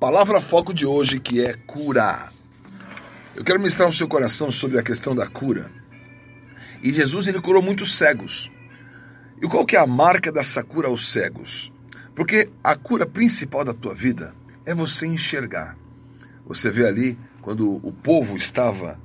Palavra 0.00 0.40
foco 0.40 0.72
de 0.72 0.86
hoje 0.86 1.20
que 1.20 1.44
é 1.44 1.52
cura. 1.52 2.30
Eu 3.36 3.44
quero 3.44 3.58
ministrar 3.58 3.86
no 3.86 3.92
seu 3.92 4.08
coração 4.08 4.50
sobre 4.50 4.78
a 4.78 4.82
questão 4.82 5.14
da 5.14 5.26
cura. 5.26 5.70
E 6.82 6.90
Jesus 6.90 7.26
ele 7.26 7.38
curou 7.38 7.60
muitos 7.60 7.98
cegos. 7.98 8.50
E 9.42 9.46
qual 9.46 9.66
que 9.66 9.76
é 9.76 9.78
a 9.78 9.86
marca 9.86 10.32
dessa 10.32 10.62
cura 10.62 10.88
aos 10.88 11.12
cegos? 11.12 11.70
Porque 12.14 12.48
a 12.64 12.74
cura 12.76 13.04
principal 13.04 13.62
da 13.62 13.74
tua 13.74 13.94
vida 13.94 14.34
é 14.64 14.74
você 14.74 15.06
enxergar. 15.06 15.76
Você 16.46 16.70
vê 16.70 16.86
ali 16.86 17.18
quando 17.42 17.70
o 17.86 17.92
povo 17.92 18.38
estava 18.38 18.98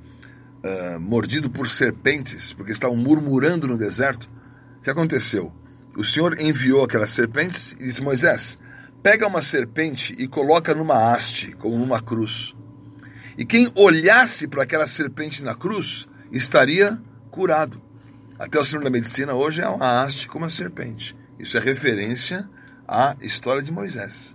uh, 0.64 0.98
mordido 0.98 1.50
por 1.50 1.68
serpentes, 1.68 2.54
porque 2.54 2.72
estavam 2.72 2.96
murmurando 2.96 3.68
no 3.68 3.76
deserto. 3.76 4.30
O 4.78 4.80
que 4.80 4.88
aconteceu? 4.88 5.52
O 5.94 6.02
Senhor 6.02 6.40
enviou 6.40 6.82
aquelas 6.82 7.10
serpentes 7.10 7.72
e 7.78 7.84
disse: 7.84 8.00
Moisés, 8.00 8.56
pega 9.06 9.24
uma 9.24 9.40
serpente 9.40 10.16
e 10.18 10.26
coloca 10.26 10.74
numa 10.74 11.14
haste, 11.14 11.52
como 11.52 11.78
numa 11.78 12.02
cruz. 12.02 12.56
E 13.38 13.44
quem 13.44 13.70
olhasse 13.76 14.48
para 14.48 14.64
aquela 14.64 14.84
serpente 14.84 15.44
na 15.44 15.54
cruz 15.54 16.08
estaria 16.32 17.00
curado. 17.30 17.80
Até 18.36 18.58
o 18.58 18.64
Senhor 18.64 18.82
da 18.82 18.90
medicina 18.90 19.32
hoje 19.32 19.62
é 19.62 19.68
uma 19.68 20.02
haste 20.02 20.26
como 20.26 20.44
a 20.44 20.50
serpente. 20.50 21.16
Isso 21.38 21.56
é 21.56 21.60
referência 21.60 22.50
à 22.88 23.14
história 23.20 23.62
de 23.62 23.70
Moisés. 23.70 24.34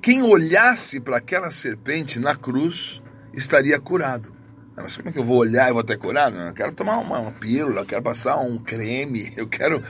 Quem 0.00 0.22
olhasse 0.22 0.98
para 0.98 1.18
aquela 1.18 1.50
serpente 1.50 2.18
na 2.18 2.34
cruz 2.34 3.02
estaria 3.34 3.78
curado. 3.78 4.34
Mas 4.74 4.96
como 4.96 5.10
é 5.10 5.12
que 5.12 5.18
eu 5.18 5.24
vou 5.26 5.36
olhar 5.36 5.68
e 5.68 5.72
vou 5.74 5.82
estar 5.82 5.98
curado? 5.98 6.40
Eu 6.40 6.54
quero 6.54 6.72
tomar 6.72 6.96
uma, 6.96 7.18
uma 7.18 7.32
pílula, 7.32 7.82
eu 7.82 7.86
quero 7.86 8.02
passar 8.02 8.38
um 8.38 8.56
creme, 8.56 9.30
eu 9.36 9.46
quero. 9.46 9.82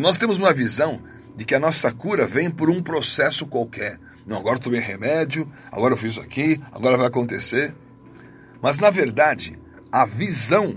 Nós 0.00 0.18
temos 0.18 0.38
uma 0.38 0.52
visão 0.52 1.00
de 1.38 1.44
que 1.44 1.54
a 1.54 1.60
nossa 1.60 1.92
cura 1.92 2.26
vem 2.26 2.50
por 2.50 2.68
um 2.68 2.82
processo 2.82 3.46
qualquer. 3.46 3.96
Não, 4.26 4.38
agora 4.38 4.56
eu 4.56 4.60
tomei 4.60 4.80
remédio, 4.80 5.48
agora 5.70 5.94
eu 5.94 5.96
fiz 5.96 6.14
isso 6.14 6.20
aqui, 6.20 6.60
agora 6.72 6.96
vai 6.96 7.06
acontecer. 7.06 7.72
Mas 8.60 8.80
na 8.80 8.90
verdade, 8.90 9.56
a 9.92 10.04
visão 10.04 10.76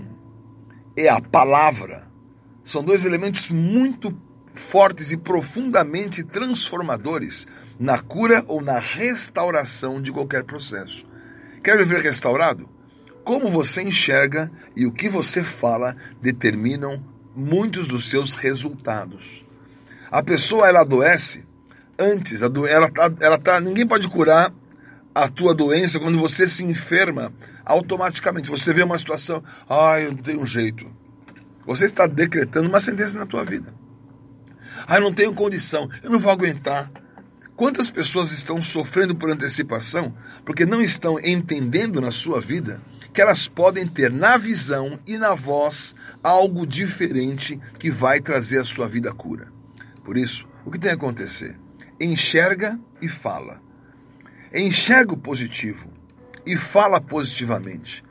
e 0.96 1.08
a 1.08 1.20
palavra 1.20 2.06
são 2.62 2.84
dois 2.84 3.04
elementos 3.04 3.50
muito 3.50 4.16
fortes 4.54 5.10
e 5.10 5.16
profundamente 5.16 6.22
transformadores 6.22 7.44
na 7.76 7.98
cura 7.98 8.44
ou 8.46 8.62
na 8.62 8.78
restauração 8.78 10.00
de 10.00 10.12
qualquer 10.12 10.44
processo. 10.44 11.04
Quer 11.60 11.76
viver 11.76 12.02
restaurado? 12.02 12.68
Como 13.24 13.50
você 13.50 13.82
enxerga 13.82 14.48
e 14.76 14.86
o 14.86 14.92
que 14.92 15.08
você 15.08 15.42
fala 15.42 15.96
determinam 16.20 17.04
muitos 17.34 17.88
dos 17.88 18.08
seus 18.08 18.34
resultados. 18.34 19.44
A 20.12 20.22
pessoa 20.22 20.68
ela 20.68 20.82
adoece 20.82 21.42
antes, 21.98 22.42
ela 22.42 22.90
tá, 22.90 23.10
ela 23.18 23.38
tá, 23.38 23.58
ninguém 23.58 23.86
pode 23.86 24.06
curar 24.10 24.52
a 25.14 25.26
tua 25.26 25.54
doença 25.54 25.98
quando 25.98 26.18
você 26.18 26.46
se 26.46 26.62
enferma 26.62 27.32
automaticamente. 27.64 28.50
Você 28.50 28.74
vê 28.74 28.82
uma 28.82 28.98
situação, 28.98 29.42
ah, 29.66 29.98
eu 29.98 30.12
não 30.12 30.18
tenho 30.18 30.44
jeito. 30.44 30.86
Você 31.64 31.86
está 31.86 32.06
decretando 32.06 32.68
uma 32.68 32.78
sentença 32.78 33.16
na 33.16 33.24
tua 33.24 33.42
vida. 33.42 33.72
Ah, 34.86 34.96
eu 34.96 35.00
não 35.00 35.14
tenho 35.14 35.32
condição, 35.32 35.88
eu 36.02 36.10
não 36.10 36.18
vou 36.18 36.30
aguentar. 36.30 36.92
Quantas 37.56 37.90
pessoas 37.90 38.32
estão 38.32 38.60
sofrendo 38.60 39.16
por 39.16 39.30
antecipação 39.30 40.14
porque 40.44 40.66
não 40.66 40.82
estão 40.82 41.18
entendendo 41.20 42.02
na 42.02 42.10
sua 42.10 42.38
vida 42.38 42.82
que 43.14 43.22
elas 43.22 43.48
podem 43.48 43.86
ter 43.86 44.12
na 44.12 44.36
visão 44.36 44.98
e 45.06 45.16
na 45.16 45.34
voz 45.34 45.94
algo 46.22 46.66
diferente 46.66 47.58
que 47.78 47.90
vai 47.90 48.20
trazer 48.20 48.58
à 48.58 48.64
sua 48.64 48.86
vida 48.86 49.10
cura? 49.14 49.61
Por 50.04 50.16
isso, 50.16 50.46
o 50.64 50.70
que 50.70 50.78
tem 50.78 50.90
a 50.90 50.94
acontecer? 50.94 51.58
Enxerga 52.00 52.78
e 53.00 53.08
fala. 53.08 53.60
Enxerga 54.54 55.14
o 55.14 55.16
positivo 55.16 55.88
e 56.46 56.56
fala 56.56 57.00
positivamente. 57.00 58.04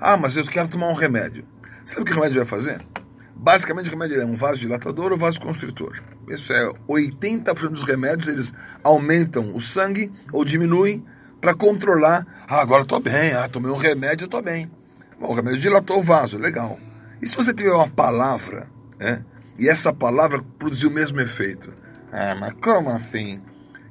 Ah, 0.00 0.16
mas 0.16 0.36
eu 0.36 0.44
quero 0.46 0.68
tomar 0.68 0.88
um 0.88 0.94
remédio. 0.94 1.44
Sabe 1.84 2.02
o 2.02 2.04
que 2.04 2.12
o 2.12 2.14
remédio 2.14 2.38
vai 2.38 2.46
fazer? 2.46 2.86
Basicamente, 3.34 3.88
o 3.88 3.90
remédio 3.90 4.20
é 4.20 4.24
um 4.24 4.34
vaso 4.34 4.60
dilatador 4.60 5.12
ou 5.12 5.18
vaso 5.18 5.40
constritor. 5.40 6.02
Isso 6.28 6.52
é 6.52 6.68
80% 6.88 7.68
dos 7.68 7.84
remédios, 7.84 8.28
eles 8.28 8.52
aumentam 8.82 9.54
o 9.54 9.60
sangue 9.60 10.10
ou 10.32 10.44
diminuem 10.44 11.04
para 11.40 11.54
controlar. 11.54 12.26
Ah, 12.48 12.60
agora 12.60 12.82
estou 12.82 13.00
bem. 13.00 13.32
Ah, 13.32 13.48
tomei 13.48 13.70
um 13.70 13.76
remédio, 13.76 14.26
estou 14.26 14.42
bem. 14.42 14.70
Bom, 15.18 15.28
o 15.28 15.34
remédio 15.34 15.60
dilatou 15.60 16.00
o 16.00 16.02
vaso, 16.02 16.38
legal. 16.38 16.78
E 17.22 17.26
se 17.26 17.36
você 17.36 17.54
tiver 17.54 17.72
uma 17.72 17.88
palavra, 17.88 18.68
né? 18.98 19.24
E 19.58 19.68
essa 19.68 19.92
palavra 19.92 20.42
produziu 20.58 20.88
o 20.88 20.92
mesmo 20.92 21.20
efeito. 21.20 21.72
Ah, 22.12 22.36
mas 22.38 22.54
como 22.62 22.90
assim? 22.90 23.42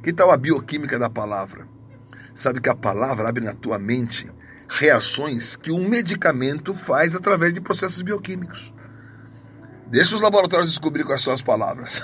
Que 0.02 0.14
tal 0.14 0.32
a 0.32 0.38
bioquímica 0.38 0.98
da 0.98 1.10
palavra? 1.10 1.68
Sabe 2.34 2.62
que 2.62 2.70
a 2.70 2.76
palavra 2.76 3.28
abre 3.28 3.44
na 3.44 3.54
tua 3.54 3.78
mente 3.78 4.32
reações 4.70 5.56
que 5.56 5.72
um 5.72 5.88
medicamento 5.88 6.74
faz 6.74 7.16
através 7.16 7.54
de 7.54 7.60
processos 7.60 8.02
bioquímicos. 8.02 8.74
Deixa 9.88 10.16
os 10.16 10.22
laboratórios 10.22 10.70
descobrir 10.70 11.04
quais 11.04 11.22
são 11.22 11.34
as 11.34 11.42
palavras. 11.42 12.02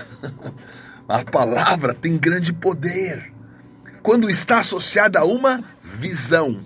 a 1.08 1.24
palavra 1.24 1.94
tem 1.94 2.18
grande 2.18 2.54
poder 2.54 3.34
quando 4.02 4.30
está 4.30 4.60
associada 4.60 5.20
a 5.20 5.26
uma 5.26 5.64
visão. 5.82 6.66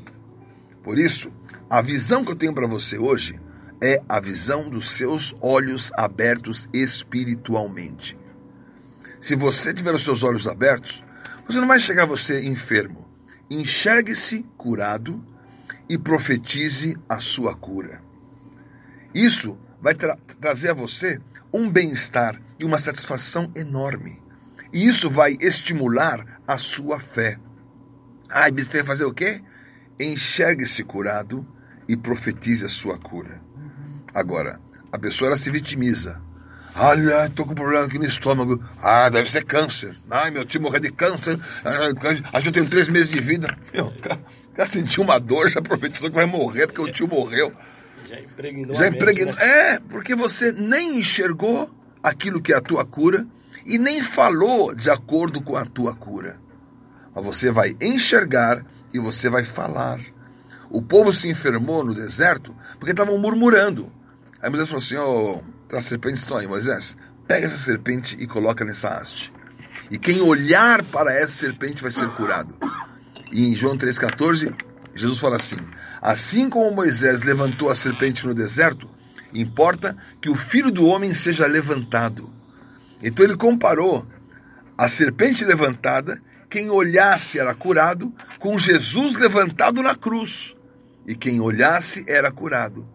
Por 0.83 0.97
isso, 0.97 1.31
a 1.69 1.81
visão 1.81 2.23
que 2.23 2.31
eu 2.31 2.35
tenho 2.35 2.53
para 2.53 2.67
você 2.67 2.97
hoje 2.97 3.39
é 3.81 4.01
a 4.07 4.19
visão 4.19 4.69
dos 4.69 4.91
seus 4.91 5.35
olhos 5.41 5.91
abertos 5.95 6.67
espiritualmente. 6.73 8.17
Se 9.19 9.35
você 9.35 9.73
tiver 9.73 9.93
os 9.93 10.03
seus 10.03 10.23
olhos 10.23 10.47
abertos, 10.47 11.03
você 11.45 11.59
não 11.59 11.67
vai 11.67 11.79
chegar 11.79 12.03
a 12.03 12.07
você 12.07 12.45
enfermo. 12.45 13.07
Enxergue-se 13.49 14.43
curado 14.57 15.23
e 15.89 15.97
profetize 15.97 16.97
a 17.07 17.19
sua 17.19 17.55
cura. 17.55 18.01
Isso 19.13 19.57
vai 19.81 19.93
tra 19.93 20.17
trazer 20.39 20.71
a 20.71 20.73
você 20.73 21.19
um 21.53 21.69
bem-estar 21.69 22.41
e 22.59 22.65
uma 22.65 22.77
satisfação 22.77 23.51
enorme. 23.55 24.21
E 24.73 24.85
isso 24.85 25.09
vai 25.09 25.37
estimular 25.39 26.41
a 26.45 26.57
sua 26.57 26.99
fé. 26.99 27.39
Ah, 28.29 28.49
você 28.49 28.71
tem 28.71 28.81
que 28.81 28.87
fazer 28.87 29.05
o 29.05 29.13
quê? 29.13 29.41
Enxergue-se 29.99 30.83
curado 30.83 31.47
e 31.87 31.95
profetize 31.95 32.65
a 32.65 32.69
sua 32.69 32.97
cura. 32.97 33.46
Agora, 34.13 34.59
a 34.91 34.97
pessoa 34.97 35.29
ela 35.29 35.37
se 35.37 35.51
vitimiza. 35.51 36.21
Olha, 36.75 37.25
estou 37.25 37.45
com 37.45 37.53
um 37.53 37.55
problema 37.55 37.85
aqui 37.85 37.97
no 37.97 38.05
estômago. 38.05 38.63
Ah, 38.81 39.09
deve 39.09 39.29
ser 39.29 39.43
câncer. 39.43 39.95
Ai, 40.11 40.29
meu 40.29 40.45
tio 40.45 40.61
morreu 40.61 40.79
de 40.79 40.91
câncer. 40.91 41.39
Acho 42.31 42.43
que 42.43 42.47
eu 42.49 42.53
tenho 42.53 42.69
três 42.69 42.87
meses 42.87 43.09
de 43.09 43.19
vida. 43.19 43.57
Meu, 43.73 43.87
o 43.87 43.99
cara, 43.99 44.19
o 44.51 44.55
cara 44.55 44.69
sentiu 44.69 45.03
uma 45.03 45.19
dor, 45.19 45.49
já 45.49 45.59
profetizou 45.59 46.09
que 46.09 46.15
vai 46.15 46.27
morrer 46.27 46.67
porque 46.67 46.81
o 46.81 46.91
tio 46.91 47.07
morreu. 47.07 47.51
Já 48.07 48.19
impregnou. 48.19 48.75
Já 48.75 48.87
impregnou. 48.87 49.33
Mente, 49.33 49.39
né? 49.39 49.73
É, 49.73 49.79
porque 49.79 50.15
você 50.15 50.51
nem 50.51 50.99
enxergou 50.99 51.69
aquilo 52.01 52.41
que 52.41 52.53
é 52.53 52.57
a 52.57 52.61
tua 52.61 52.85
cura 52.85 53.25
e 53.65 53.77
nem 53.77 54.01
falou 54.01 54.73
de 54.75 54.89
acordo 54.89 55.41
com 55.41 55.57
a 55.57 55.65
tua 55.65 55.95
cura. 55.95 56.37
Mas 57.13 57.25
você 57.25 57.51
vai 57.51 57.75
enxergar 57.81 58.63
e 58.93 58.99
você 58.99 59.29
vai 59.29 59.43
falar. 59.43 59.99
O 60.69 60.81
povo 60.81 61.13
se 61.13 61.29
enfermou 61.29 61.83
no 61.83 61.93
deserto 61.93 62.55
porque 62.77 62.91
estavam 62.91 63.17
murmurando. 63.17 63.91
Aí 64.41 64.49
Moisés 64.49 64.69
falou 64.69 64.83
assim: 64.83 64.95
Ó, 64.95 65.41
oh, 65.41 65.75
as 65.75 65.85
serpentes 65.85 66.21
estão 66.21 66.37
aí, 66.37 66.47
Moisés, 66.47 66.95
pega 67.27 67.47
essa 67.47 67.57
serpente 67.57 68.15
e 68.19 68.27
coloca 68.27 68.65
nessa 68.65 68.89
haste. 68.89 69.33
E 69.89 69.97
quem 69.97 70.21
olhar 70.21 70.83
para 70.83 71.13
essa 71.13 71.33
serpente 71.33 71.81
vai 71.81 71.91
ser 71.91 72.09
curado. 72.09 72.55
E 73.31 73.49
em 73.49 73.55
João 73.55 73.77
3,14, 73.77 74.53
Jesus 74.93 75.19
fala 75.19 75.37
assim: 75.37 75.57
Assim 76.01 76.49
como 76.49 76.75
Moisés 76.75 77.23
levantou 77.23 77.69
a 77.69 77.75
serpente 77.75 78.25
no 78.25 78.33
deserto, 78.33 78.89
importa 79.33 79.95
que 80.21 80.29
o 80.29 80.35
filho 80.35 80.71
do 80.71 80.85
homem 80.87 81.13
seja 81.13 81.47
levantado. 81.47 82.33
Então 83.01 83.23
ele 83.23 83.37
comparou 83.37 84.05
a 84.77 84.87
serpente 84.87 85.45
levantada, 85.45 86.21
quem 86.49 86.69
olhasse 86.69 87.39
era 87.39 87.53
curado, 87.53 88.13
com 88.39 88.57
Jesus 88.57 89.15
levantado 89.15 89.81
na 89.81 89.95
cruz. 89.95 90.56
E 91.07 91.15
quem 91.15 91.39
olhasse 91.39 92.03
era 92.05 92.29
curado. 92.29 92.85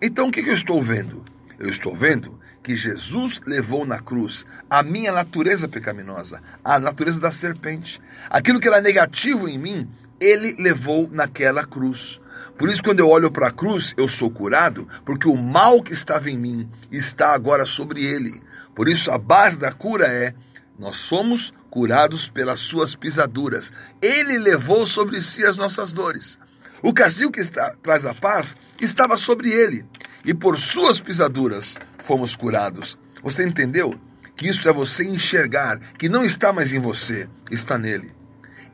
Então 0.00 0.28
o 0.28 0.32
que, 0.32 0.40
eu 0.40 0.54
estou 0.54 0.82
vendo? 0.82 1.22
Eu 1.58 1.68
estou 1.68 1.94
vendo 1.94 2.40
que 2.62 2.74
Jesus 2.74 3.40
levou 3.46 3.84
na 3.84 3.98
cruz 3.98 4.46
a 4.68 4.82
minha 4.82 5.12
natureza 5.12 5.68
pecaminosa, 5.68 6.42
a 6.64 6.78
natureza 6.78 7.20
da 7.20 7.30
serpente. 7.30 8.00
Aquilo 8.30 8.58
que 8.58 8.66
era 8.66 8.80
negativo 8.80 9.46
em 9.46 9.58
mim, 9.58 9.88
ele 10.18 10.56
levou 10.58 11.08
naquela 11.12 11.64
cruz. 11.64 12.18
Por 12.58 12.70
isso, 12.70 12.82
quando 12.82 13.00
eu 13.00 13.08
olho 13.08 13.30
para 13.30 13.48
a 13.48 13.52
cruz, 13.52 13.92
eu 13.96 14.08
sou 14.08 14.30
curado, 14.30 14.88
porque 15.04 15.28
o 15.28 15.36
mal 15.36 15.82
que 15.82 15.92
estava 15.92 16.30
em 16.30 16.38
mim 16.38 16.68
está 16.90 17.34
agora 17.34 17.66
sobre 17.66 18.02
ele. 18.04 18.42
Por 18.74 18.88
isso, 18.88 19.10
a 19.10 19.18
base 19.18 19.58
da 19.58 19.72
cura 19.72 20.06
é: 20.06 20.34
nós 20.78 20.96
somos 20.96 21.52
curados 21.70 22.30
pelas 22.30 22.60
suas 22.60 22.94
pisaduras. 22.94 23.72
Ele 24.00 24.38
levou 24.38 24.86
sobre 24.86 25.22
si 25.22 25.44
as 25.44 25.56
nossas 25.56 25.92
dores. 25.92 26.38
O 26.82 26.92
castigo 26.92 27.32
que 27.32 27.40
está, 27.40 27.74
traz 27.82 28.06
a 28.06 28.14
paz 28.14 28.56
estava 28.80 29.16
sobre 29.16 29.50
ele, 29.50 29.84
e 30.24 30.32
por 30.32 30.58
suas 30.58 31.00
pisaduras 31.00 31.78
fomos 31.98 32.34
curados. 32.36 32.98
Você 33.22 33.46
entendeu? 33.46 33.94
Que 34.34 34.48
isso 34.48 34.68
é 34.68 34.72
você 34.72 35.04
enxergar 35.04 35.78
que 35.98 36.08
não 36.08 36.24
está 36.24 36.52
mais 36.52 36.72
em 36.72 36.78
você, 36.78 37.28
está 37.50 37.76
nele. 37.76 38.12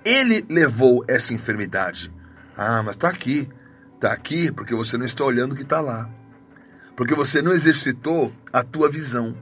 Ele 0.05 0.45
levou 0.49 1.05
essa 1.09 1.35
enfermidade. 1.35 2.13
Ah, 2.57 2.83
mas 2.85 2.95
está 2.95 3.09
aqui. 3.09 3.49
Está 3.95 4.13
aqui 4.13 4.53
porque 4.53 4.75
você 4.75 4.97
não 4.97 5.07
está 5.07 5.25
olhando 5.25 5.53
o 5.53 5.57
que 5.57 5.63
está 5.63 5.81
lá. 5.81 6.09
Porque 6.95 7.15
você 7.15 7.43
não 7.43 7.53
exercitou 7.53 8.33
a 8.53 8.63
tua 8.63 8.89
visão. 8.89 9.37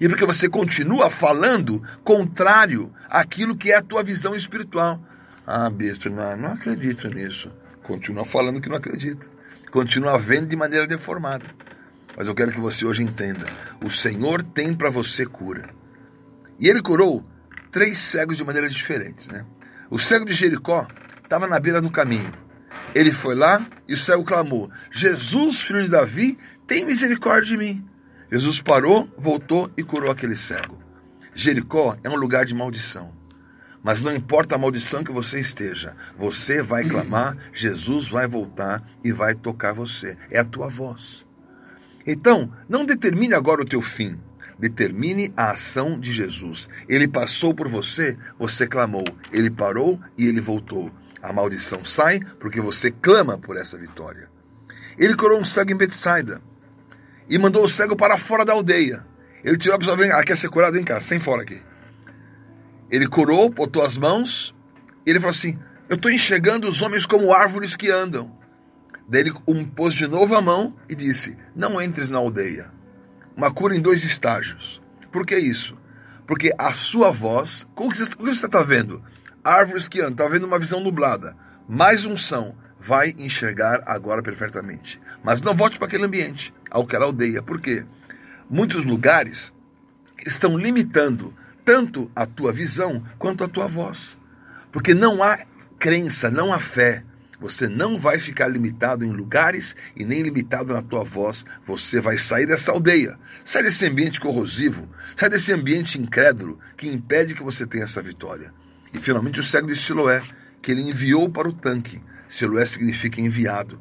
E 0.00 0.08
porque 0.08 0.24
você 0.24 0.48
continua 0.48 1.10
falando 1.10 1.82
contrário 2.02 2.92
àquilo 3.08 3.56
que 3.56 3.70
é 3.70 3.76
a 3.76 3.82
tua 3.82 4.02
visão 4.02 4.34
espiritual. 4.34 5.02
Ah, 5.46 5.68
bispo, 5.68 6.08
não, 6.08 6.36
não 6.36 6.52
acredito 6.52 7.08
nisso. 7.08 7.52
Continua 7.86 8.24
falando 8.24 8.60
que 8.60 8.68
não 8.68 8.76
acredita. 8.76 9.28
Continua 9.70 10.18
vendo 10.18 10.48
de 10.48 10.56
maneira 10.56 10.88
deformada. 10.88 11.44
Mas 12.16 12.26
eu 12.26 12.34
quero 12.34 12.50
que 12.50 12.58
você 12.58 12.84
hoje 12.84 13.04
entenda: 13.04 13.46
o 13.80 13.88
Senhor 13.88 14.42
tem 14.42 14.74
para 14.74 14.90
você 14.90 15.24
cura. 15.24 15.70
E 16.58 16.68
ele 16.68 16.82
curou 16.82 17.24
três 17.70 17.96
cegos 17.96 18.36
de 18.36 18.44
maneiras 18.44 18.74
diferentes, 18.74 19.28
né? 19.28 19.46
O 19.88 20.00
cego 20.00 20.24
de 20.24 20.32
Jericó 20.32 20.88
estava 21.22 21.46
na 21.46 21.60
beira 21.60 21.80
do 21.80 21.88
caminho. 21.88 22.32
Ele 22.92 23.12
foi 23.12 23.36
lá 23.36 23.64
e 23.86 23.94
o 23.94 23.96
cego 23.96 24.24
clamou: 24.24 24.68
Jesus, 24.90 25.60
filho 25.60 25.84
de 25.84 25.88
Davi, 25.88 26.36
tem 26.66 26.84
misericórdia 26.84 27.56
de 27.56 27.56
mim. 27.56 27.88
Jesus 28.32 28.60
parou, 28.60 29.08
voltou 29.16 29.70
e 29.76 29.84
curou 29.84 30.10
aquele 30.10 30.34
cego. 30.34 30.76
Jericó 31.32 31.96
é 32.02 32.10
um 32.10 32.16
lugar 32.16 32.44
de 32.44 32.54
maldição. 32.54 33.15
Mas 33.82 34.02
não 34.02 34.14
importa 34.14 34.54
a 34.54 34.58
maldição 34.58 35.04
que 35.04 35.12
você 35.12 35.38
esteja, 35.38 35.96
você 36.18 36.62
vai 36.62 36.84
clamar, 36.84 37.36
Jesus 37.52 38.08
vai 38.08 38.26
voltar 38.26 38.82
e 39.04 39.12
vai 39.12 39.34
tocar 39.34 39.72
você. 39.72 40.16
É 40.30 40.38
a 40.38 40.44
tua 40.44 40.68
voz. 40.68 41.24
Então, 42.06 42.52
não 42.68 42.84
determine 42.84 43.34
agora 43.34 43.62
o 43.62 43.66
teu 43.66 43.82
fim. 43.82 44.18
Determine 44.58 45.32
a 45.36 45.50
ação 45.50 45.98
de 45.98 46.12
Jesus. 46.12 46.68
Ele 46.88 47.06
passou 47.06 47.54
por 47.54 47.68
você, 47.68 48.16
você 48.38 48.66
clamou. 48.66 49.04
Ele 49.32 49.50
parou 49.50 50.00
e 50.16 50.26
ele 50.26 50.40
voltou. 50.40 50.90
A 51.22 51.32
maldição 51.32 51.84
sai 51.84 52.20
porque 52.40 52.60
você 52.60 52.90
clama 52.90 53.36
por 53.36 53.56
essa 53.56 53.76
vitória. 53.76 54.30
Ele 54.98 55.14
curou 55.14 55.38
um 55.38 55.44
cego 55.44 55.72
em 55.72 55.76
Betsaida 55.76 56.40
e 57.28 57.38
mandou 57.38 57.64
o 57.64 57.68
cego 57.68 57.96
para 57.96 58.16
fora 58.16 58.44
da 58.44 58.52
aldeia. 58.52 59.04
Ele 59.44 59.58
tirou 59.58 59.76
a 59.76 59.78
pessoa, 59.78 59.96
vem, 59.96 60.10
ah, 60.10 60.22
quer 60.24 60.36
ser 60.36 60.48
curado? 60.48 60.72
Vem 60.72 60.84
cá, 60.84 61.00
sem 61.00 61.20
fora 61.20 61.42
aqui. 61.42 61.60
Ele 62.90 63.06
curou, 63.06 63.50
botou 63.50 63.82
as 63.82 63.96
mãos, 63.96 64.54
e 65.04 65.10
ele 65.10 65.18
falou 65.18 65.32
assim: 65.32 65.58
Eu 65.88 65.96
estou 65.96 66.10
enxergando 66.10 66.68
os 66.68 66.82
homens 66.82 67.06
como 67.06 67.32
árvores 67.32 67.76
que 67.76 67.90
andam. 67.90 68.36
Daí 69.08 69.22
ele 69.22 69.32
um, 69.46 69.64
pôs 69.64 69.94
de 69.94 70.06
novo 70.06 70.34
a 70.34 70.40
mão 70.40 70.74
e 70.88 70.94
disse: 70.94 71.36
Não 71.54 71.80
entres 71.80 72.10
na 72.10 72.18
aldeia. 72.18 72.72
Uma 73.36 73.52
cura 73.52 73.76
em 73.76 73.80
dois 73.80 74.02
estágios. 74.04 74.82
Por 75.12 75.24
que 75.24 75.36
isso? 75.36 75.76
Porque 76.26 76.52
a 76.58 76.72
sua 76.72 77.10
voz, 77.10 77.66
o 77.76 77.88
que 77.88 77.98
você 77.98 78.46
está 78.46 78.62
vendo? 78.62 79.02
Árvores 79.44 79.86
que 79.86 80.00
andam, 80.00 80.12
está 80.12 80.28
vendo 80.28 80.46
uma 80.46 80.58
visão 80.58 80.80
nublada. 80.80 81.36
Mais 81.68 82.04
unção, 82.04 82.56
vai 82.80 83.14
enxergar 83.18 83.82
agora 83.86 84.22
perfeitamente. 84.22 85.00
Mas 85.22 85.40
não 85.42 85.54
volte 85.54 85.78
para 85.78 85.86
aquele 85.86 86.04
ambiente, 86.04 86.52
àquela 86.70 87.04
aldeia. 87.04 87.42
Por 87.42 87.60
quê? 87.60 87.84
Muitos 88.50 88.84
lugares 88.84 89.52
estão 90.24 90.56
limitando 90.56 91.34
tanto 91.66 92.08
a 92.14 92.24
tua 92.24 92.52
visão 92.52 93.02
quanto 93.18 93.42
a 93.42 93.48
tua 93.48 93.66
voz. 93.66 94.16
Porque 94.70 94.94
não 94.94 95.20
há 95.20 95.36
crença, 95.80 96.30
não 96.30 96.52
há 96.52 96.60
fé. 96.60 97.02
Você 97.40 97.68
não 97.68 97.98
vai 97.98 98.20
ficar 98.20 98.46
limitado 98.48 99.04
em 99.04 99.10
lugares 99.10 99.74
e 99.94 100.04
nem 100.04 100.22
limitado 100.22 100.72
na 100.72 100.80
tua 100.80 101.02
voz. 101.02 101.44
Você 101.66 102.00
vai 102.00 102.16
sair 102.18 102.46
dessa 102.46 102.70
aldeia, 102.70 103.18
sai 103.44 103.64
desse 103.64 103.84
ambiente 103.84 104.20
corrosivo, 104.20 104.88
sai 105.16 105.28
desse 105.28 105.52
ambiente 105.52 106.00
incrédulo 106.00 106.58
que 106.76 106.88
impede 106.88 107.34
que 107.34 107.42
você 107.42 107.66
tenha 107.66 107.84
essa 107.84 108.00
vitória. 108.00 108.54
E 108.94 108.98
finalmente 108.98 109.40
o 109.40 109.42
cego 109.42 109.66
de 109.66 109.76
Siloé, 109.76 110.22
que 110.62 110.70
ele 110.70 110.82
enviou 110.82 111.28
para 111.28 111.48
o 111.48 111.52
tanque, 111.52 112.00
Siloé 112.28 112.64
significa 112.64 113.20
enviado. 113.20 113.78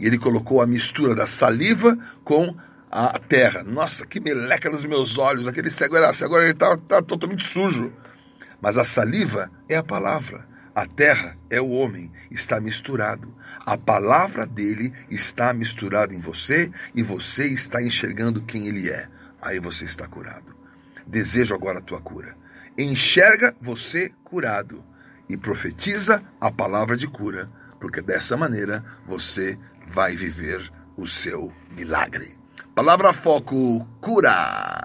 E 0.00 0.06
ele 0.06 0.18
colocou 0.18 0.60
a 0.60 0.66
mistura 0.66 1.14
da 1.14 1.26
saliva 1.26 1.96
com 2.24 2.56
a 2.90 3.18
terra. 3.18 3.62
Nossa, 3.62 4.06
que 4.06 4.20
meleca 4.20 4.70
nos 4.70 4.84
meus 4.84 5.18
olhos. 5.18 5.46
Aquele 5.46 5.70
cego 5.70 5.96
era 5.96 6.10
assim, 6.10 6.24
agora 6.24 6.44
ele 6.44 6.52
está 6.52 6.76
tá 6.76 7.02
totalmente 7.02 7.44
sujo. 7.44 7.92
Mas 8.60 8.78
a 8.78 8.84
saliva 8.84 9.50
é 9.68 9.76
a 9.76 9.82
palavra. 9.82 10.46
A 10.74 10.86
terra 10.86 11.36
é 11.48 11.60
o 11.60 11.70
homem, 11.70 12.12
está 12.30 12.60
misturado. 12.60 13.34
A 13.64 13.78
palavra 13.78 14.46
dele 14.46 14.92
está 15.10 15.52
misturada 15.52 16.14
em 16.14 16.20
você 16.20 16.70
e 16.94 17.02
você 17.02 17.46
está 17.48 17.82
enxergando 17.82 18.42
quem 18.42 18.66
ele 18.66 18.90
é. 18.90 19.08
Aí 19.40 19.58
você 19.58 19.84
está 19.84 20.06
curado. 20.06 20.54
Desejo 21.06 21.54
agora 21.54 21.78
a 21.78 21.82
tua 21.82 22.00
cura. 22.00 22.36
Enxerga 22.76 23.56
você 23.60 24.10
curado 24.22 24.84
e 25.28 25.36
profetiza 25.36 26.22
a 26.40 26.50
palavra 26.50 26.96
de 26.96 27.06
cura 27.06 27.50
porque 27.80 28.00
dessa 28.00 28.36
maneira 28.36 28.84
você 29.06 29.58
vai 29.86 30.16
viver 30.16 30.72
o 30.96 31.06
seu 31.06 31.52
milagre. 31.70 32.36
Palavra 32.76 33.10
Foco 33.14 33.88
Cura. 34.02 34.66